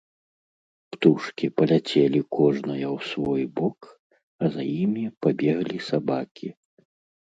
Птушкі 0.95 1.45
паляцелі 1.61 2.19
кожная 2.39 2.79
ў 2.95 2.97
свой 3.13 3.43
бок, 3.63 3.79
а 4.43 4.55
за 4.59 4.63
імі 4.83 5.05
пабеглі 5.27 5.77
сабакі. 5.95 6.47